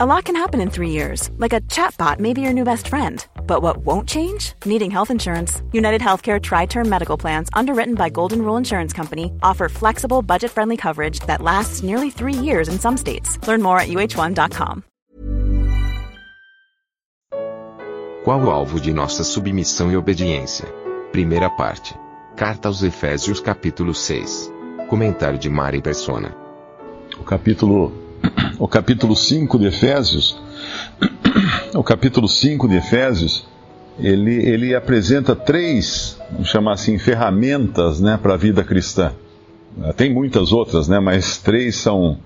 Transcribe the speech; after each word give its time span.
A 0.00 0.06
lot 0.06 0.26
can 0.26 0.36
happen 0.36 0.60
in 0.60 0.70
three 0.70 0.90
years, 0.90 1.28
like 1.38 1.52
a 1.52 1.60
chatbot 1.62 2.20
may 2.20 2.32
be 2.32 2.40
your 2.40 2.52
new 2.52 2.62
best 2.62 2.86
friend. 2.86 3.26
But 3.48 3.62
what 3.62 3.78
won't 3.78 4.08
change? 4.08 4.52
Needing 4.64 4.92
health 4.92 5.10
insurance. 5.10 5.60
United 5.72 6.00
Healthcare 6.00 6.40
Tri 6.40 6.66
Term 6.66 6.88
Medical 6.88 7.18
Plans, 7.18 7.48
underwritten 7.52 7.96
by 7.96 8.08
Golden 8.08 8.42
Rule 8.42 8.56
Insurance 8.56 8.92
Company, 8.92 9.32
offer 9.42 9.68
flexible, 9.68 10.22
budget 10.22 10.52
friendly 10.52 10.76
coverage 10.76 11.18
that 11.26 11.42
lasts 11.42 11.82
nearly 11.82 12.10
three 12.10 12.32
years 12.32 12.68
in 12.68 12.78
some 12.78 12.96
states. 12.96 13.44
Learn 13.48 13.60
more 13.60 13.80
at 13.80 13.88
uh1.com. 13.88 14.84
Qual 18.22 18.44
o 18.44 18.50
alvo 18.50 18.78
de 18.78 18.92
nossa 18.92 19.24
submissão 19.24 19.90
e 19.90 19.96
obediência? 19.96 20.68
Primeira 21.10 21.50
parte. 21.50 21.92
Carta 22.36 22.68
aos 22.68 22.84
Efésios, 22.84 23.40
capítulo 23.40 23.92
6. 23.92 24.48
Comentário 24.88 25.40
de 25.40 25.50
Mari 25.50 25.82
Persona. 25.82 26.36
O 27.18 27.24
capítulo, 27.24 28.07
o 28.58 28.66
capítulo 28.66 29.14
5 29.14 29.58
de 29.58 29.66
Efésios 29.66 30.36
o 31.74 31.82
capítulo 31.82 32.28
5 32.28 32.68
de 32.68 32.76
Efésios, 32.76 33.46
ele, 33.98 34.34
ele 34.34 34.74
apresenta 34.74 35.34
três, 35.34 36.18
vamos 36.30 36.48
chamar 36.48 36.72
assim, 36.72 36.98
ferramentas 36.98 38.00
né, 38.00 38.18
para 38.20 38.34
a 38.34 38.36
vida 38.36 38.64
cristã. 38.64 39.12
Tem 39.96 40.12
muitas 40.12 40.50
outras, 40.52 40.88
né, 40.88 40.98
mas 40.98 41.38
três 41.38 41.76
são, 41.76 42.18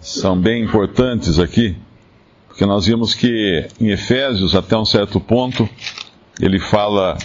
são 0.00 0.38
bem 0.38 0.64
importantes 0.64 1.38
aqui, 1.38 1.76
porque 2.48 2.64
nós 2.64 2.86
vimos 2.86 3.14
que 3.14 3.66
em 3.80 3.90
Efésios, 3.90 4.54
até 4.54 4.76
um 4.76 4.84
certo 4.84 5.20
ponto, 5.20 5.68
ele 6.40 6.58
fala 6.58 7.18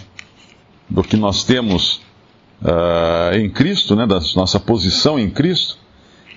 do 0.89 1.03
que 1.03 1.15
nós 1.15 1.43
temos 1.43 2.01
uh, 2.61 3.35
em 3.35 3.49
Cristo, 3.49 3.95
né, 3.95 4.05
da 4.05 4.19
nossa 4.35 4.59
posição 4.59 5.17
em 5.19 5.29
Cristo, 5.29 5.77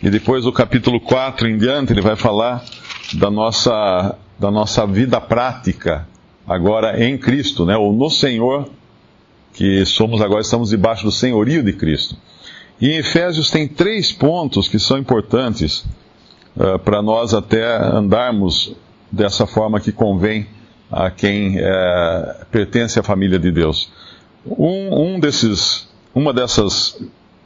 e 0.02 0.10
depois 0.10 0.44
do 0.44 0.52
capítulo 0.52 1.00
4 1.00 1.48
em 1.48 1.56
diante, 1.56 1.92
ele 1.92 2.00
vai 2.00 2.16
falar 2.16 2.64
da 3.14 3.30
nossa 3.30 4.16
da 4.38 4.50
nossa 4.50 4.86
vida 4.86 5.20
prática 5.20 6.06
agora 6.46 7.02
em 7.02 7.16
Cristo, 7.16 7.64
né? 7.64 7.76
ou 7.76 7.92
no 7.92 8.10
Senhor, 8.10 8.68
que 9.52 9.84
somos 9.86 10.20
agora, 10.20 10.40
estamos 10.40 10.70
debaixo 10.70 11.04
do 11.04 11.12
senhorio 11.12 11.62
de 11.62 11.72
Cristo. 11.72 12.16
E 12.80 12.90
em 12.90 12.96
Efésios 12.98 13.50
tem 13.50 13.68
três 13.68 14.12
pontos 14.12 14.68
que 14.68 14.78
são 14.78 14.98
importantes 14.98 15.86
uh, 16.56 16.78
para 16.80 17.00
nós 17.00 17.32
até 17.32 17.76
andarmos 17.76 18.74
dessa 19.10 19.46
forma 19.46 19.80
que 19.80 19.92
convém 19.92 20.46
a 20.90 21.10
quem 21.10 21.58
uh, 21.58 22.44
pertence 22.50 22.98
à 22.98 23.02
família 23.02 23.38
de 23.38 23.50
Deus. 23.50 23.90
Um, 24.44 25.14
um 25.14 25.20
desses, 25.20 25.88
uma 26.14 26.32
dessas 26.32 27.00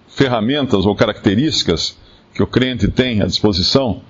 ferramentas 0.09 0.87
ou 0.87 0.97
características 0.97 1.97
que 2.35 2.43
o 2.43 2.47
crente 2.47 2.89
tem 2.89 3.23
à 3.23 3.27
disposição 3.27 4.03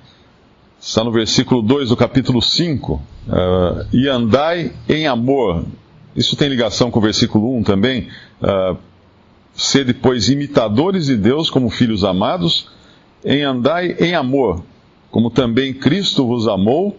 está 0.80 1.02
no 1.02 1.11
versículo 1.11 1.61
2 1.61 1.88
do 1.88 1.97
capítulo 1.97 2.41
5. 2.41 2.94
Uh, 2.94 3.02
eh, 3.28 3.86
e 3.92 4.08
andai 4.08 4.72
em 4.88 5.06
amor. 5.06 5.64
Isso 6.14 6.36
tem 6.36 6.48
ligação 6.48 6.91
com 6.91 6.98
o 6.98 7.02
versículo 7.02 7.56
1 7.58 7.62
também. 7.64 8.08
Uh, 8.41 8.77
Sede, 9.55 9.92
pois, 9.92 10.28
imitadores 10.28 11.06
de 11.06 11.16
Deus 11.16 11.50
como 11.50 11.69
filhos 11.69 12.05
amados, 12.05 12.69
em 13.25 13.42
andai 13.42 13.97
em 13.98 14.14
amor, 14.14 14.62
como 15.10 15.30
também 15.30 15.75
Cristo 15.75 16.25
vos 16.25 16.47
amou 16.47 16.97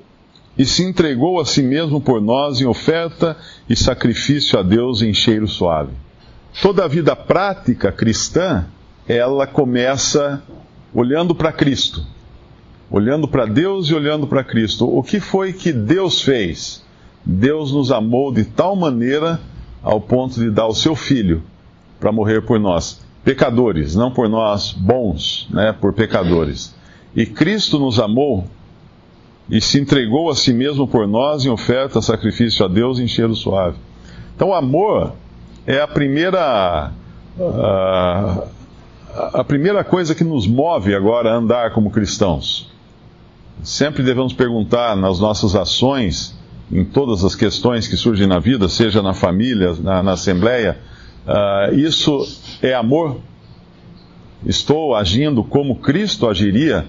e 0.57 0.65
se 0.65 0.83
entregou 0.83 1.39
a 1.39 1.45
si 1.45 1.63
mesmo 1.63 2.01
por 2.01 2.21
nós 2.21 2.59
em 2.59 2.65
oferta 2.65 3.37
e 3.69 3.77
sacrifício 3.77 4.59
a 4.59 4.61
Deus 4.61 5.01
em 5.01 5.13
cheiro 5.13 5.47
suave. 5.47 5.93
Toda 6.61 6.83
a 6.83 6.87
vida 6.87 7.15
prática 7.15 7.93
cristã, 7.93 8.65
ela 9.07 9.47
começa 9.47 10.43
olhando 10.93 11.33
para 11.33 11.51
Cristo 11.51 12.05
olhando 12.89 13.27
para 13.27 13.45
Deus 13.45 13.87
e 13.87 13.93
olhando 13.93 14.25
para 14.25 14.43
Cristo. 14.43 14.85
O 14.85 15.03
que 15.03 15.19
foi 15.19 15.53
que 15.53 15.71
Deus 15.71 16.21
fez? 16.21 16.83
Deus 17.23 17.71
nos 17.71 17.91
amou 17.91 18.31
de 18.31 18.43
tal 18.43 18.75
maneira 18.75 19.39
ao 19.83 20.01
ponto 20.01 20.39
de 20.39 20.49
dar 20.49 20.67
o 20.67 20.73
seu 20.73 20.95
filho 20.95 21.43
para 21.99 22.11
morrer 22.11 22.41
por 22.41 22.59
nós, 22.59 23.05
pecadores, 23.23 23.95
não 23.95 24.11
por 24.11 24.27
nós 24.27 24.71
bons, 24.71 25.47
né, 25.51 25.73
por 25.73 25.93
pecadores. 25.93 26.75
E 27.15 27.25
Cristo 27.25 27.77
nos 27.77 27.99
amou 27.99 28.45
e 29.49 29.59
se 29.61 29.79
entregou 29.79 30.29
a 30.29 30.35
si 30.35 30.53
mesmo 30.53 30.87
por 30.87 31.07
nós 31.07 31.45
em 31.45 31.49
oferta, 31.49 32.01
sacrifício 32.01 32.65
a 32.65 32.67
Deus 32.67 32.99
em 32.99 33.07
cheiro 33.07 33.35
suave. 33.35 33.77
Então, 34.35 34.49
o 34.49 34.53
amor 34.53 35.13
é 35.67 35.81
a 35.81 35.87
primeira 35.87 36.91
a, 37.39 38.43
a 39.15 39.43
primeira 39.43 39.83
coisa 39.83 40.13
que 40.13 40.23
nos 40.23 40.45
move 40.47 40.93
agora 40.93 41.31
a 41.31 41.35
andar 41.35 41.71
como 41.71 41.89
cristãos. 41.89 42.69
Sempre 43.63 44.03
devemos 44.03 44.33
perguntar 44.33 44.95
nas 44.95 45.19
nossas 45.19 45.55
ações, 45.55 46.37
em 46.71 46.85
todas 46.85 47.23
as 47.23 47.35
questões 47.35 47.87
que 47.87 47.97
surgem 47.97 48.27
na 48.27 48.39
vida, 48.39 48.69
seja 48.69 49.01
na 49.01 49.13
família, 49.13 49.73
na, 49.81 50.03
na 50.03 50.11
assembleia, 50.13 50.77
uh, 51.25 51.73
isso 51.73 52.25
é 52.61 52.73
amor? 52.73 53.19
Estou 54.45 54.95
agindo 54.95 55.43
como 55.43 55.77
Cristo 55.77 56.29
agiria, 56.29 56.85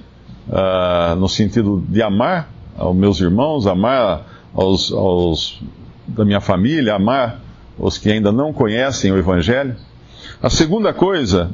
uh, 0.48 1.16
no 1.16 1.28
sentido 1.28 1.82
de 1.88 2.02
amar 2.02 2.50
aos 2.78 2.94
meus 2.94 3.20
irmãos, 3.20 3.66
amar 3.66 4.26
aos, 4.54 4.92
aos 4.92 5.60
da 6.06 6.24
minha 6.24 6.40
família, 6.40 6.94
amar 6.94 7.40
os 7.78 7.98
que 7.98 8.10
ainda 8.10 8.30
não 8.30 8.52
conhecem 8.52 9.10
o 9.10 9.18
Evangelho? 9.18 9.74
A 10.42 10.50
segunda 10.50 10.92
coisa 10.92 11.50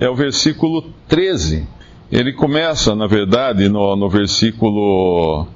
é 0.00 0.08
o 0.08 0.14
versículo 0.14 0.84
13 1.08 1.66
ele 2.10 2.32
começa, 2.32 2.94
na 2.94 3.06
verdade, 3.06 3.68
no, 3.68 3.94
no 3.94 4.08
versículo 4.08 5.46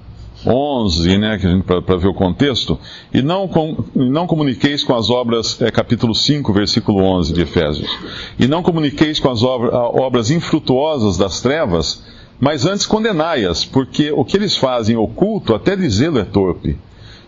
11, 0.47 1.19
né, 1.19 1.63
para 1.65 1.97
ver 1.97 2.09
o 2.09 2.15
contexto, 2.15 2.79
e 3.13 3.23
não, 3.23 3.49
com, 3.49 3.85
não 3.95 4.27
comuniqueis 4.27 4.85
com 4.85 4.95
as 4.95 5.09
obras, 5.09 5.61
é, 5.63 5.71
capítulo 5.71 6.15
5, 6.15 6.53
versículo 6.53 7.03
11 7.03 7.33
de 7.33 7.43
Efésios, 7.43 7.91
e 8.39 8.47
não 8.47 8.63
comuniqueis 8.63 9.19
com 9.19 9.31
as 9.31 9.43
obras, 9.43 9.73
obras 9.73 10.31
infrutuosas 10.31 11.17
das 11.17 11.41
trevas, 11.41 12.05
mas 12.39 12.67
antes 12.67 12.85
condenai-as, 12.85 13.65
porque 13.65 14.11
o 14.13 14.25
que 14.25 14.37
eles 14.37 14.57
fazem 14.57 14.97
oculto, 14.97 15.55
até 15.55 15.77
dizê-lo 15.77 16.19
é 16.19 16.25
torpe. 16.25 16.77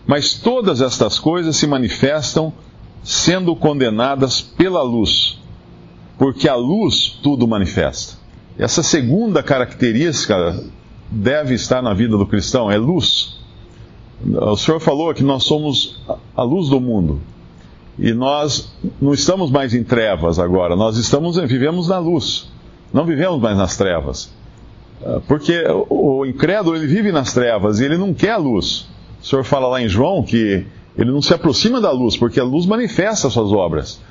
Mas 0.05 0.35
todas 0.35 0.81
estas 0.81 1.17
coisas 1.17 1.55
se 1.55 1.65
manifestam 1.65 2.53
sendo 3.01 3.55
condenadas 3.55 4.41
pela 4.41 4.83
luz, 4.83 5.39
porque 6.17 6.47
a 6.47 6.55
luz 6.55 7.19
tudo 7.21 7.47
manifesta. 7.47 8.15
Essa 8.57 8.81
segunda 8.81 9.43
característica 9.43 10.63
deve 11.09 11.53
estar 11.53 11.81
na 11.81 11.93
vida 11.93 12.17
do 12.17 12.25
cristão, 12.25 12.71
é 12.71 12.77
luz. 12.77 13.37
O 14.23 14.55
Senhor 14.55 14.79
falou 14.79 15.13
que 15.13 15.23
nós 15.23 15.43
somos 15.43 16.01
a 16.35 16.43
luz 16.43 16.69
do 16.69 16.79
mundo. 16.79 17.19
E 17.97 18.13
nós 18.13 18.73
não 19.01 19.13
estamos 19.13 19.51
mais 19.51 19.73
em 19.73 19.83
trevas 19.83 20.39
agora, 20.39 20.75
nós 20.75 20.97
estamos 20.97 21.37
vivemos 21.37 21.87
na 21.87 21.99
luz. 21.99 22.49
Não 22.93 23.05
vivemos 23.05 23.41
mais 23.41 23.57
nas 23.57 23.75
trevas. 23.77 24.33
Porque 25.27 25.63
o 25.89 26.25
incrédulo 26.25 26.75
ele 26.75 26.87
vive 26.87 27.11
nas 27.11 27.33
trevas 27.33 27.79
e 27.79 27.85
ele 27.85 27.97
não 27.97 28.13
quer 28.13 28.31
a 28.31 28.37
luz. 28.37 28.87
O 29.21 29.25
Senhor 29.25 29.43
fala 29.43 29.67
lá 29.67 29.81
em 29.81 29.87
João 29.87 30.23
que 30.23 30.65
ele 30.97 31.11
não 31.11 31.21
se 31.21 31.33
aproxima 31.33 31.81
da 31.81 31.91
luz, 31.91 32.15
porque 32.15 32.39
a 32.39 32.43
luz 32.43 32.65
manifesta 32.65 33.27
as 33.27 33.33
suas 33.33 33.51
obras. 33.51 34.01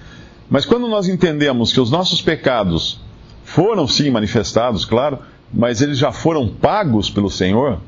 Mas 0.54 0.64
quando 0.64 0.86
nós 0.86 1.08
entendemos 1.08 1.72
que 1.72 1.80
os 1.80 1.90
nossos 1.90 2.22
pecados 2.22 3.00
foram 3.42 3.88
sim 3.88 4.08
manifestados, 4.08 4.84
claro, 4.84 5.18
mas 5.52 5.82
eles 5.82 5.98
já 5.98 6.12
foram 6.12 6.46
pagos 6.46 7.10
pelo 7.10 7.28
Senhor, 7.28 7.80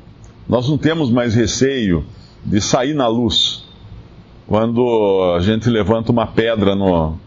nós 0.49 0.67
não 0.67 0.77
temos 0.77 1.09
mais 1.09 1.33
receio 1.33 2.03
de 2.43 2.59
sair 2.59 2.93
na 2.93 3.07
luz. 3.07 3.63
Quando 4.45 5.33
a 5.37 5.39
gente 5.39 5.69
levanta 5.69 6.11
uma 6.11 6.27
pedra 6.27 6.75
no, 6.75 7.17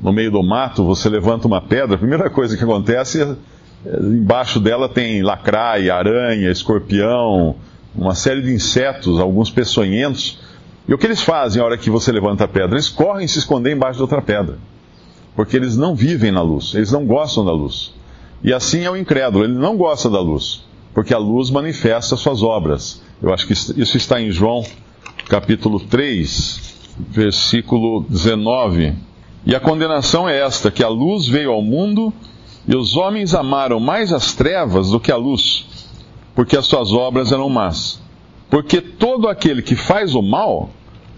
no 0.00 0.12
meio 0.12 0.32
do 0.32 0.42
mato, 0.42 0.84
você 0.84 1.08
levanta 1.08 1.46
uma 1.46 1.60
pedra, 1.60 1.94
a 1.94 1.98
primeira 1.98 2.28
coisa 2.28 2.56
que 2.56 2.64
acontece 2.64 3.22
é, 3.22 3.98
embaixo 4.00 4.58
dela 4.58 4.88
tem 4.88 5.22
lacraia, 5.22 5.94
aranha, 5.94 6.50
escorpião, 6.50 7.54
uma 7.94 8.16
série 8.16 8.42
de 8.42 8.52
insetos, 8.52 9.20
alguns 9.20 9.48
peçonhentos. 9.48 10.40
E 10.88 10.92
o 10.92 10.98
que 10.98 11.06
eles 11.06 11.22
fazem 11.22 11.60
na 11.60 11.66
hora 11.66 11.78
que 11.78 11.88
você 11.88 12.10
levanta 12.10 12.42
a 12.42 12.48
pedra? 12.48 12.74
Eles 12.74 12.88
correm 12.88 13.28
se 13.28 13.38
esconder 13.38 13.76
embaixo 13.76 13.98
de 13.98 14.02
outra 14.02 14.20
pedra 14.20 14.58
porque 15.38 15.56
eles 15.56 15.76
não 15.76 15.94
vivem 15.94 16.32
na 16.32 16.42
luz, 16.42 16.74
eles 16.74 16.90
não 16.90 17.06
gostam 17.06 17.44
da 17.44 17.52
luz. 17.52 17.94
E 18.42 18.52
assim 18.52 18.80
é 18.80 18.90
o 18.90 18.96
incrédulo, 18.96 19.44
ele 19.44 19.54
não 19.54 19.76
gosta 19.76 20.10
da 20.10 20.20
luz, 20.20 20.64
porque 20.92 21.14
a 21.14 21.18
luz 21.18 21.48
manifesta 21.48 22.16
suas 22.16 22.42
obras. 22.42 23.00
Eu 23.22 23.32
acho 23.32 23.46
que 23.46 23.52
isso 23.52 23.96
está 23.96 24.20
em 24.20 24.32
João 24.32 24.64
capítulo 25.28 25.78
3, 25.78 26.88
versículo 26.98 28.04
19. 28.08 28.94
E 29.46 29.54
a 29.54 29.60
condenação 29.60 30.28
é 30.28 30.40
esta: 30.40 30.72
que 30.72 30.82
a 30.82 30.88
luz 30.88 31.28
veio 31.28 31.52
ao 31.52 31.62
mundo 31.62 32.12
e 32.66 32.74
os 32.74 32.96
homens 32.96 33.32
amaram 33.32 33.78
mais 33.78 34.12
as 34.12 34.34
trevas 34.34 34.90
do 34.90 34.98
que 34.98 35.12
a 35.12 35.16
luz, 35.16 35.66
porque 36.34 36.56
as 36.56 36.66
suas 36.66 36.90
obras 36.92 37.30
eram 37.30 37.48
más. 37.48 38.02
Porque 38.50 38.80
todo 38.80 39.28
aquele 39.28 39.62
que 39.62 39.76
faz 39.76 40.16
o 40.16 40.20
mal 40.20 40.70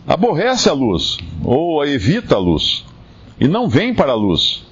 aborrece 0.07 0.69
a 0.69 0.75
luz 0.75 1.17
ou 1.43 1.83
evita 1.87 2.35
a 2.35 2.39
luz 2.39 2.85
e 3.41 3.49
não 3.49 3.69
vem 3.69 3.95
para 3.95 4.13
a 4.13 4.17
luz, 4.17 4.65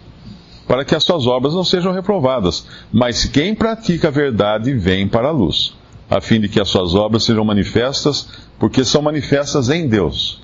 para 0.66 0.84
que 0.84 0.94
as 0.94 1.02
suas 1.02 1.26
obras 1.26 1.54
não 1.54 1.64
sejam 1.64 1.92
reprovadas. 1.92 2.66
Mas 2.92 3.24
quem 3.24 3.54
pratica 3.54 4.08
a 4.08 4.10
verdade 4.10 4.74
vem 4.74 5.08
para 5.08 5.28
a 5.28 5.32
luz, 5.32 5.74
a 6.10 6.20
fim 6.20 6.38
de 6.38 6.48
que 6.48 6.60
as 6.60 6.68
suas 6.68 6.94
obras 6.94 7.24
sejam 7.24 7.44
manifestas, 7.44 8.28
porque 8.58 8.84
são 8.84 9.00
manifestas 9.00 9.70
em 9.70 9.88
Deus. 9.88 10.42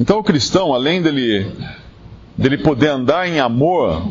Então 0.00 0.18
o 0.18 0.24
cristão, 0.24 0.74
além 0.74 1.00
dele, 1.00 1.46
dele 2.36 2.58
poder 2.58 2.88
andar 2.88 3.28
em 3.28 3.38
amor, 3.38 4.02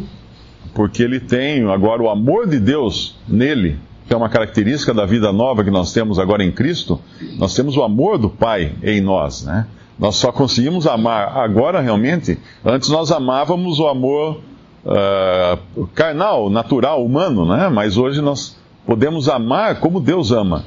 porque 0.73 1.03
ele 1.03 1.19
tem 1.19 1.69
agora 1.69 2.01
o 2.01 2.09
amor 2.09 2.47
de 2.47 2.59
Deus 2.59 3.17
nele, 3.27 3.77
que 4.07 4.13
é 4.13 4.17
uma 4.17 4.29
característica 4.29 4.93
da 4.93 5.05
vida 5.05 5.33
nova 5.33 5.63
que 5.63 5.69
nós 5.69 5.91
temos 5.91 6.17
agora 6.17 6.43
em 6.43 6.51
Cristo, 6.51 6.99
nós 7.37 7.53
temos 7.53 7.75
o 7.75 7.83
amor 7.83 8.17
do 8.17 8.29
Pai 8.29 8.73
em 8.81 9.01
nós, 9.01 9.43
né? 9.43 9.67
Nós 9.99 10.15
só 10.15 10.31
conseguimos 10.31 10.87
amar 10.87 11.37
agora 11.37 11.81
realmente, 11.81 12.39
antes 12.63 12.87
nós 12.87 13.11
amávamos 13.11 13.79
o 13.79 13.87
amor 13.87 14.39
uh, 14.85 15.87
carnal, 15.87 16.49
natural, 16.49 17.05
humano, 17.05 17.45
né? 17.45 17.67
Mas 17.67 17.97
hoje 17.97 18.21
nós 18.21 18.57
podemos 18.85 19.27
amar 19.27 19.81
como 19.81 19.99
Deus 19.99 20.31
ama. 20.31 20.63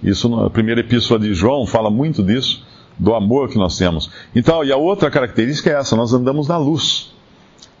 Isso 0.00 0.28
na 0.28 0.48
primeira 0.48 0.80
epístola 0.80 1.18
de 1.18 1.34
João 1.34 1.66
fala 1.66 1.90
muito 1.90 2.22
disso, 2.22 2.64
do 2.96 3.14
amor 3.14 3.48
que 3.48 3.58
nós 3.58 3.76
temos. 3.76 4.10
Então, 4.32 4.62
e 4.64 4.70
a 4.70 4.76
outra 4.76 5.10
característica 5.10 5.68
é 5.68 5.74
essa: 5.74 5.96
nós 5.96 6.12
andamos 6.12 6.46
na 6.46 6.56
luz. 6.56 7.12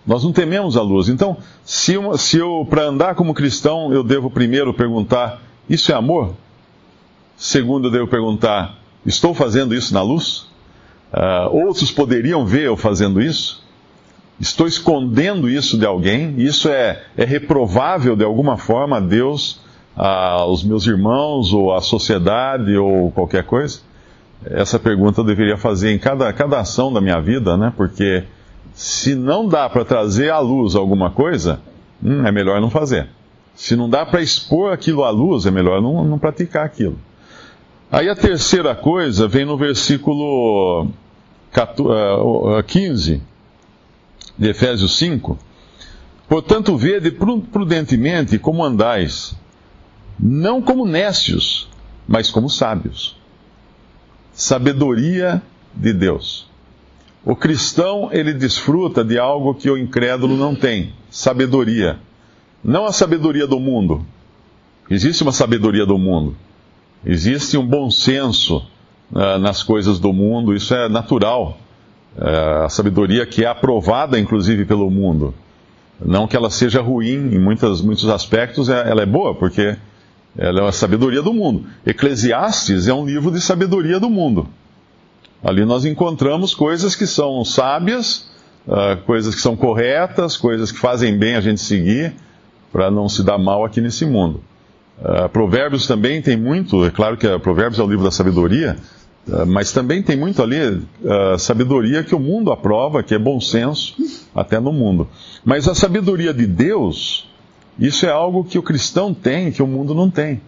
Nós 0.04 0.24
não 0.24 0.32
tememos 0.32 0.76
a 0.76 0.82
luz. 0.82 1.08
Então, 1.08 1.36
se, 1.64 1.94
se 2.18 2.38
eu, 2.38 2.66
para 2.68 2.82
andar 2.82 3.14
como 3.14 3.34
cristão, 3.34 3.92
eu 3.92 4.02
devo 4.02 4.28
primeiro 4.30 4.74
perguntar: 4.74 5.40
isso 5.70 5.92
é 5.92 5.94
amor? 5.94 6.34
Segundo, 7.36 7.86
eu 7.86 7.92
devo 7.92 8.08
perguntar: 8.08 8.76
estou 9.04 9.32
fazendo 9.32 9.72
isso 9.72 9.94
na 9.94 10.02
luz? 10.02 10.46
Uh, 11.12 11.66
outros 11.66 11.90
poderiam 11.90 12.44
ver 12.44 12.64
eu 12.64 12.76
fazendo 12.76 13.20
isso? 13.20 13.64
Estou 14.38 14.66
escondendo 14.66 15.48
isso 15.48 15.78
de 15.78 15.86
alguém? 15.86 16.34
Isso 16.38 16.68
é, 16.68 17.02
é 17.16 17.24
reprovável 17.24 18.14
de 18.14 18.24
alguma 18.24 18.58
forma 18.58 18.98
a 18.98 19.00
Deus, 19.00 19.60
aos 19.96 20.62
meus 20.62 20.86
irmãos, 20.86 21.54
ou 21.54 21.74
à 21.74 21.80
sociedade, 21.80 22.76
ou 22.76 23.10
qualquer 23.12 23.44
coisa? 23.44 23.80
Essa 24.44 24.78
pergunta 24.78 25.20
eu 25.20 25.24
deveria 25.24 25.56
fazer 25.56 25.92
em 25.92 25.98
cada, 25.98 26.30
cada 26.32 26.60
ação 26.60 26.92
da 26.92 27.00
minha 27.00 27.20
vida, 27.20 27.56
né? 27.56 27.72
Porque 27.74 28.24
se 28.74 29.14
não 29.14 29.48
dá 29.48 29.70
para 29.70 29.84
trazer 29.86 30.30
à 30.30 30.38
luz 30.38 30.74
alguma 30.74 31.10
coisa, 31.10 31.60
hum, 32.02 32.26
é 32.26 32.30
melhor 32.30 32.60
não 32.60 32.68
fazer. 32.68 33.08
Se 33.54 33.74
não 33.74 33.88
dá 33.88 34.04
para 34.04 34.20
expor 34.20 34.70
aquilo 34.70 35.02
à 35.02 35.08
luz, 35.08 35.46
é 35.46 35.50
melhor 35.50 35.80
não, 35.80 36.04
não 36.04 36.18
praticar 36.18 36.66
aquilo. 36.66 36.98
Aí 37.96 38.10
a 38.10 38.14
terceira 38.14 38.74
coisa 38.74 39.26
vem 39.26 39.46
no 39.46 39.56
versículo 39.56 40.90
15 42.66 43.14
eh, 43.14 43.20
de 44.36 44.50
Efésios 44.50 44.98
5. 44.98 45.38
Portanto, 46.28 46.76
vede 46.76 47.10
prudentemente 47.10 48.38
como 48.38 48.62
andais, 48.62 49.34
não 50.20 50.60
como 50.60 50.84
nécios, 50.84 51.70
mas 52.06 52.30
como 52.30 52.50
sábios. 52.50 53.16
Sabedoria 54.30 55.40
de 55.74 55.94
Deus. 55.94 56.46
O 57.24 57.34
cristão, 57.34 58.10
ele 58.12 58.34
desfruta 58.34 59.02
de 59.02 59.18
algo 59.18 59.54
que 59.54 59.70
o 59.70 59.78
incrédulo 59.78 60.36
não 60.36 60.54
tem: 60.54 60.92
sabedoria. 61.08 61.98
Não 62.62 62.84
a 62.84 62.92
sabedoria 62.92 63.46
do 63.46 63.58
mundo. 63.58 64.04
Existe 64.90 65.22
uma 65.22 65.32
sabedoria 65.32 65.86
do 65.86 65.96
mundo. 65.96 66.36
Existe 67.08 67.56
um 67.56 67.64
bom 67.64 67.88
senso 67.88 68.66
uh, 69.12 69.38
nas 69.38 69.62
coisas 69.62 70.00
do 70.00 70.12
mundo, 70.12 70.52
isso 70.52 70.74
é 70.74 70.88
natural. 70.88 71.56
Uh, 72.18 72.64
a 72.64 72.68
sabedoria 72.68 73.24
que 73.24 73.44
é 73.44 73.46
aprovada, 73.46 74.18
inclusive, 74.18 74.64
pelo 74.64 74.90
mundo. 74.90 75.32
Não 76.04 76.26
que 76.26 76.36
ela 76.36 76.50
seja 76.50 76.82
ruim 76.82 77.32
em 77.32 77.38
muitas, 77.38 77.80
muitos 77.80 78.08
aspectos, 78.08 78.68
é, 78.68 78.90
ela 78.90 79.02
é 79.02 79.06
boa, 79.06 79.36
porque 79.36 79.76
ela 80.36 80.62
é 80.62 80.68
a 80.68 80.72
sabedoria 80.72 81.22
do 81.22 81.32
mundo. 81.32 81.66
Eclesiastes 81.86 82.88
é 82.88 82.92
um 82.92 83.06
livro 83.06 83.30
de 83.30 83.40
sabedoria 83.40 84.00
do 84.00 84.10
mundo. 84.10 84.48
Ali 85.44 85.64
nós 85.64 85.84
encontramos 85.84 86.56
coisas 86.56 86.96
que 86.96 87.06
são 87.06 87.44
sábias, 87.44 88.28
uh, 88.66 89.00
coisas 89.06 89.32
que 89.32 89.40
são 89.40 89.56
corretas, 89.56 90.36
coisas 90.36 90.72
que 90.72 90.78
fazem 90.80 91.16
bem 91.16 91.36
a 91.36 91.40
gente 91.40 91.60
seguir, 91.60 92.14
para 92.72 92.90
não 92.90 93.08
se 93.08 93.22
dar 93.22 93.38
mal 93.38 93.64
aqui 93.64 93.80
nesse 93.80 94.04
mundo. 94.04 94.42
Uh, 94.98 95.28
provérbios 95.28 95.86
também 95.86 96.22
tem 96.22 96.36
muito, 96.36 96.84
é 96.84 96.90
claro 96.90 97.16
que 97.16 97.38
Provérbios 97.40 97.78
é 97.78 97.82
o 97.82 97.86
livro 97.86 98.04
da 98.04 98.10
sabedoria, 98.10 98.76
uh, 99.28 99.46
mas 99.46 99.72
também 99.72 100.02
tem 100.02 100.16
muito 100.16 100.42
ali 100.42 100.82
sabedoria 101.38 102.02
que 102.02 102.14
o 102.14 102.20
mundo 102.20 102.50
aprova, 102.50 103.02
que 103.02 103.14
é 103.14 103.18
bom 103.18 103.40
senso, 103.40 103.94
até 104.34 104.58
no 104.58 104.72
mundo. 104.72 105.08
Mas 105.44 105.68
a 105.68 105.74
sabedoria 105.74 106.32
de 106.32 106.46
Deus, 106.46 107.28
isso 107.78 108.06
é 108.06 108.10
algo 108.10 108.44
que 108.44 108.58
o 108.58 108.62
cristão 108.62 109.12
tem, 109.12 109.52
que 109.52 109.62
o 109.62 109.66
mundo 109.66 109.94
não 109.94 110.10
tem. 110.10 110.40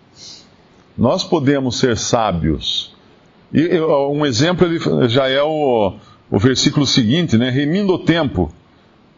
Nós 0.96 1.22
podemos 1.22 1.78
ser 1.78 1.96
sábios 1.96 2.96
e 3.52 3.80
um 3.80 4.26
exemplo 4.26 5.08
já 5.08 5.26
é 5.28 5.42
o, 5.42 5.94
o 6.30 6.38
versículo 6.38 6.86
seguinte, 6.86 7.38
né? 7.38 7.48
Remindo 7.48 7.94
o 7.94 7.98
tempo, 7.98 8.52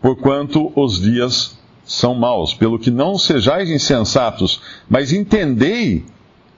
porquanto 0.01 0.73
os 0.77 1.01
dias 1.01 1.59
são 1.91 2.15
maus, 2.15 2.55
pelo 2.55 2.79
que 2.79 2.89
não 2.89 3.19
sejais 3.19 3.69
insensatos, 3.69 4.63
mas 4.89 5.13
entendei 5.13 6.05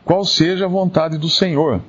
qual 0.05 0.27
seja 0.27 0.67
a 0.67 0.69
vontade 0.69 1.17
do 1.17 1.31
Senhor. 1.31 1.81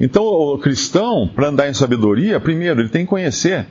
Então, 0.00 0.24
o 0.24 0.56
cristão, 0.56 1.28
para 1.28 1.48
andar 1.48 1.68
em 1.68 1.74
sabedoria, 1.74 2.40
primeiro, 2.40 2.80
ele 2.80 2.88
tem 2.88 3.04
que 3.04 3.10
conhecer 3.10 3.66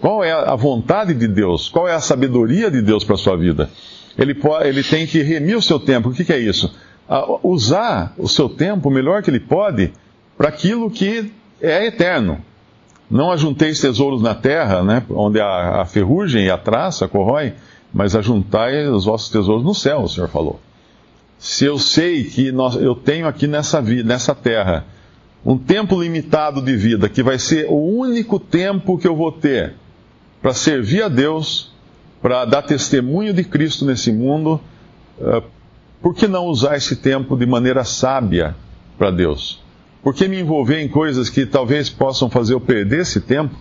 qual 0.00 0.24
é 0.24 0.32
a 0.32 0.56
vontade 0.56 1.14
de 1.14 1.28
Deus, 1.28 1.68
qual 1.68 1.86
é 1.86 1.94
a 1.94 2.00
sabedoria 2.00 2.68
de 2.68 2.82
Deus 2.82 3.04
para 3.04 3.14
a 3.14 3.18
sua 3.18 3.36
vida. 3.36 3.70
Ele, 4.18 4.34
pode, 4.34 4.68
ele 4.68 4.82
tem 4.82 5.06
que 5.06 5.22
remir 5.22 5.56
o 5.56 5.62
seu 5.62 5.78
tempo. 5.78 6.08
O 6.08 6.12
que, 6.12 6.24
que 6.24 6.32
é 6.32 6.38
isso? 6.40 6.74
usar 7.42 8.12
o 8.18 8.28
seu 8.28 8.50
tempo 8.50 8.90
o 8.90 8.92
melhor 8.92 9.22
que 9.22 9.30
ele 9.30 9.40
pode 9.40 9.92
para 10.36 10.48
aquilo 10.48 10.90
que 10.90 11.32
é 11.58 11.86
eterno. 11.86 12.38
Não 13.08 13.32
ajunteis 13.32 13.80
tesouros 13.80 14.20
na 14.20 14.34
terra, 14.34 14.82
né, 14.82 15.02
onde 15.08 15.40
a, 15.40 15.80
a 15.80 15.86
ferrugem 15.86 16.44
e 16.44 16.50
a 16.50 16.58
traça 16.58 17.08
corrói, 17.08 17.54
mas 17.92 18.14
ajuntai 18.14 18.86
os 18.88 19.04
vossos 19.04 19.28
tesouros 19.30 19.64
no 19.64 19.74
céu, 19.74 20.02
o 20.02 20.08
Senhor 20.08 20.28
falou. 20.28 20.60
Se 21.38 21.64
eu 21.64 21.78
sei 21.78 22.24
que 22.24 22.50
nós, 22.50 22.74
eu 22.76 22.94
tenho 22.94 23.26
aqui 23.26 23.46
nessa, 23.46 23.80
vida, 23.80 24.02
nessa 24.06 24.34
terra 24.34 24.84
um 25.44 25.56
tempo 25.56 26.00
limitado 26.00 26.60
de 26.60 26.76
vida, 26.76 27.08
que 27.08 27.22
vai 27.22 27.38
ser 27.38 27.66
o 27.68 27.76
único 27.76 28.40
tempo 28.40 28.98
que 28.98 29.06
eu 29.06 29.14
vou 29.14 29.30
ter 29.30 29.74
para 30.42 30.52
servir 30.52 31.02
a 31.02 31.08
Deus, 31.08 31.72
para 32.20 32.44
dar 32.44 32.62
testemunho 32.62 33.32
de 33.32 33.44
Cristo 33.44 33.84
nesse 33.84 34.12
mundo, 34.12 34.60
uh, 35.20 35.42
por 36.02 36.14
que 36.14 36.26
não 36.26 36.46
usar 36.46 36.76
esse 36.76 36.96
tempo 36.96 37.36
de 37.36 37.46
maneira 37.46 37.84
sábia 37.84 38.54
para 38.96 39.10
Deus? 39.10 39.62
Por 40.02 40.14
que 40.14 40.28
me 40.28 40.40
envolver 40.40 40.80
em 40.80 40.88
coisas 40.88 41.28
que 41.28 41.46
talvez 41.46 41.88
possam 41.88 42.28
fazer 42.30 42.54
eu 42.54 42.60
perder 42.60 43.00
esse 43.00 43.20
tempo 43.20 43.54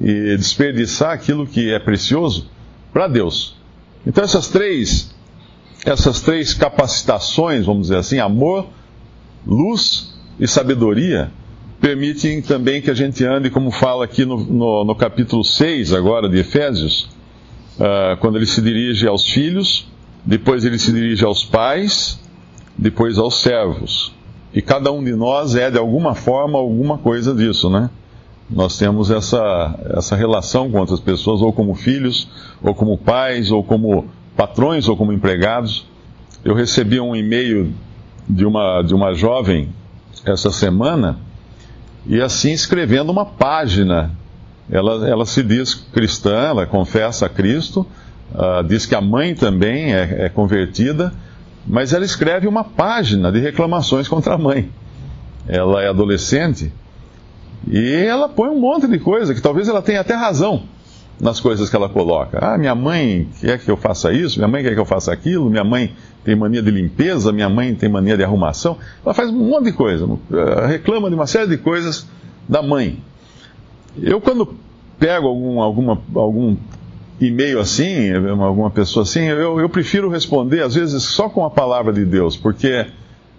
e 0.00 0.36
desperdiçar 0.36 1.12
aquilo 1.12 1.46
que 1.46 1.72
é 1.72 1.78
precioso 1.78 2.50
para 2.92 3.08
Deus? 3.08 3.56
Então 4.06 4.24
essas 4.24 4.48
três, 4.48 5.14
essas 5.84 6.20
três 6.20 6.54
capacitações, 6.54 7.66
vamos 7.66 7.82
dizer 7.82 7.96
assim, 7.96 8.18
amor, 8.18 8.66
luz 9.46 10.14
e 10.38 10.46
sabedoria, 10.46 11.30
permitem 11.80 12.40
também 12.40 12.80
que 12.80 12.90
a 12.90 12.94
gente 12.94 13.24
ande, 13.24 13.50
como 13.50 13.70
fala 13.70 14.04
aqui 14.04 14.24
no, 14.24 14.36
no, 14.38 14.84
no 14.84 14.94
capítulo 14.94 15.44
6 15.44 15.92
agora 15.92 16.28
de 16.28 16.38
Efésios, 16.38 17.08
uh, 17.76 18.16
quando 18.20 18.36
ele 18.36 18.46
se 18.46 18.60
dirige 18.60 19.06
aos 19.06 19.28
filhos, 19.28 19.88
depois 20.24 20.64
ele 20.64 20.78
se 20.78 20.92
dirige 20.92 21.24
aos 21.24 21.44
pais, 21.44 22.20
depois 22.78 23.18
aos 23.18 23.42
servos. 23.42 24.12
E 24.54 24.62
cada 24.62 24.92
um 24.92 25.02
de 25.02 25.14
nós 25.14 25.56
é, 25.56 25.70
de 25.70 25.78
alguma 25.78 26.14
forma, 26.14 26.58
alguma 26.58 26.98
coisa 26.98 27.34
disso, 27.34 27.70
né? 27.70 27.90
Nós 28.54 28.76
temos 28.76 29.10
essa, 29.10 29.74
essa 29.96 30.14
relação 30.14 30.70
com 30.70 30.78
outras 30.78 31.00
pessoas, 31.00 31.40
ou 31.40 31.52
como 31.54 31.74
filhos, 31.74 32.28
ou 32.62 32.74
como 32.74 32.98
pais, 32.98 33.50
ou 33.50 33.64
como 33.64 34.06
patrões, 34.36 34.88
ou 34.88 34.96
como 34.96 35.10
empregados. 35.10 35.86
Eu 36.44 36.54
recebi 36.54 37.00
um 37.00 37.16
e-mail 37.16 37.72
de 38.28 38.44
uma, 38.44 38.82
de 38.82 38.94
uma 38.94 39.14
jovem 39.14 39.70
essa 40.26 40.50
semana, 40.50 41.18
e 42.06 42.20
assim 42.20 42.52
escrevendo 42.52 43.10
uma 43.10 43.24
página. 43.24 44.10
Ela, 44.70 45.08
ela 45.08 45.24
se 45.24 45.42
diz 45.42 45.74
cristã, 45.74 46.48
ela 46.48 46.66
confessa 46.66 47.26
a 47.26 47.28
Cristo, 47.30 47.86
uh, 48.34 48.62
diz 48.62 48.84
que 48.84 48.94
a 48.94 49.00
mãe 49.00 49.34
também 49.34 49.94
é, 49.94 50.26
é 50.26 50.28
convertida, 50.28 51.12
mas 51.66 51.94
ela 51.94 52.04
escreve 52.04 52.46
uma 52.46 52.64
página 52.64 53.32
de 53.32 53.40
reclamações 53.40 54.08
contra 54.08 54.34
a 54.34 54.38
mãe. 54.38 54.70
Ela 55.48 55.82
é 55.82 55.88
adolescente 55.88 56.70
e 57.70 57.94
ela 57.94 58.28
põe 58.28 58.48
um 58.48 58.58
monte 58.58 58.86
de 58.86 58.98
coisa 58.98 59.34
que 59.34 59.40
talvez 59.40 59.68
ela 59.68 59.82
tenha 59.82 60.00
até 60.00 60.14
razão 60.14 60.62
nas 61.20 61.38
coisas 61.38 61.70
que 61.70 61.76
ela 61.76 61.88
coloca. 61.88 62.38
Ah, 62.40 62.58
minha 62.58 62.74
mãe 62.74 63.28
quer 63.40 63.58
que 63.58 63.70
eu 63.70 63.76
faça 63.76 64.12
isso, 64.12 64.38
minha 64.38 64.48
mãe 64.48 64.62
quer 64.62 64.74
que 64.74 64.80
eu 64.80 64.84
faça 64.84 65.12
aquilo, 65.12 65.48
minha 65.48 65.62
mãe 65.62 65.92
tem 66.24 66.34
mania 66.34 66.62
de 66.62 66.70
limpeza, 66.70 67.32
minha 67.32 67.48
mãe 67.48 67.74
tem 67.74 67.88
mania 67.88 68.16
de 68.16 68.24
arrumação. 68.24 68.76
Ela 69.04 69.14
faz 69.14 69.30
um 69.30 69.48
monte 69.48 69.66
de 69.66 69.72
coisa, 69.72 70.08
eh, 70.32 70.66
reclama 70.66 71.08
de 71.08 71.14
uma 71.14 71.26
série 71.26 71.48
de 71.48 71.58
coisas 71.58 72.08
da 72.48 72.62
mãe. 72.62 72.98
Eu, 74.00 74.20
quando 74.20 74.56
pego 74.98 75.28
algum, 75.28 75.60
alguma, 75.60 76.00
algum 76.14 76.56
e-mail 77.20 77.60
assim, 77.60 78.10
alguma 78.40 78.70
pessoa 78.70 79.04
assim, 79.04 79.24
eu, 79.24 79.60
eu 79.60 79.68
prefiro 79.68 80.08
responder, 80.08 80.62
às 80.62 80.74
vezes, 80.74 81.02
só 81.04 81.28
com 81.28 81.44
a 81.44 81.50
palavra 81.50 81.92
de 81.92 82.04
Deus, 82.04 82.36
porque 82.36 82.86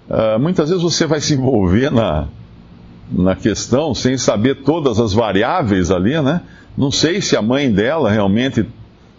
uh, 0.09 0.39
muitas 0.39 0.69
vezes 0.69 0.83
você 0.83 1.05
vai 1.05 1.19
se 1.19 1.33
envolver 1.33 1.91
na, 1.91 2.27
na 3.11 3.35
questão 3.35 3.93
sem 3.93 4.17
saber 4.17 4.63
todas 4.63 4.99
as 4.99 5.13
variáveis 5.13 5.91
ali, 5.91 6.19
né? 6.21 6.41
Não 6.77 6.91
sei 6.91 7.21
se 7.21 7.35
a 7.35 7.41
mãe 7.41 7.71
dela 7.71 8.11
realmente 8.11 8.65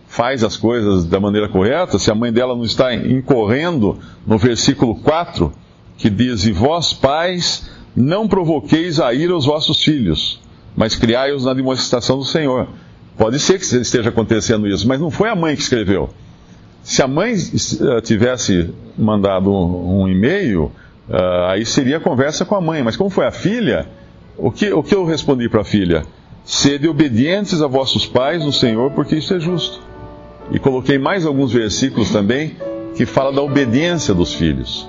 faz 0.08 0.44
as 0.44 0.56
coisas 0.56 1.04
da 1.04 1.18
maneira 1.18 1.48
correta, 1.48 1.98
se 1.98 2.10
a 2.10 2.14
mãe 2.14 2.32
dela 2.32 2.54
não 2.54 2.64
está 2.64 2.94
incorrendo 2.94 3.98
no 4.26 4.38
versículo 4.38 4.94
4, 4.96 5.52
que 5.96 6.10
diz: 6.10 6.44
E 6.44 6.52
vós, 6.52 6.92
pais, 6.92 7.70
não 7.96 8.26
provoqueis 8.26 8.98
a 9.00 9.12
ira 9.12 9.36
os 9.36 9.44
vossos 9.44 9.82
filhos, 9.82 10.40
mas 10.76 10.94
criai-os 10.94 11.44
na 11.44 11.54
demonstração 11.54 12.18
do 12.18 12.24
Senhor. 12.24 12.68
Pode 13.16 13.38
ser 13.38 13.58
que 13.58 13.64
esteja 13.64 14.08
acontecendo 14.08 14.66
isso, 14.66 14.86
mas 14.88 15.00
não 15.00 15.10
foi 15.10 15.28
a 15.28 15.36
mãe 15.36 15.54
que 15.54 15.62
escreveu. 15.62 16.10
Se 16.82 17.00
a 17.00 17.08
mãe 17.08 17.32
eh, 17.32 18.00
tivesse 18.02 18.70
mandado 18.98 19.50
um 19.52 20.06
e-mail, 20.08 20.70
uh, 21.08 21.46
aí 21.48 21.64
seria 21.64 22.00
conversa 22.00 22.44
com 22.44 22.54
a 22.54 22.60
mãe. 22.60 22.82
Mas 22.82 22.96
como 22.96 23.10
foi 23.10 23.26
a 23.26 23.30
filha, 23.30 23.86
o 24.36 24.50
que, 24.50 24.72
o 24.72 24.82
que 24.82 24.94
eu 24.94 25.04
respondi 25.04 25.48
para 25.48 25.62
a 25.62 25.64
filha? 25.64 26.04
Sede 26.44 26.88
obedientes 26.88 27.62
a 27.62 27.66
vossos 27.66 28.06
pais 28.06 28.44
no 28.44 28.52
Senhor, 28.52 28.90
porque 28.90 29.16
isso 29.16 29.34
é 29.34 29.40
justo. 29.40 29.80
E 30.50 30.58
coloquei 30.58 30.98
mais 30.98 31.24
alguns 31.24 31.52
versículos 31.52 32.10
também 32.10 32.56
que 32.94 33.06
fala 33.06 33.32
da 33.32 33.42
obediência 33.42 34.14
dos 34.14 34.34
filhos. 34.34 34.88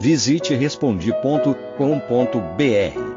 Visite 0.00 0.54
respondi.com.br. 0.54 3.14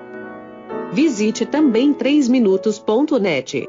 Visite 0.94 1.46
também 1.46 1.94
3minutos.net. 1.94 3.66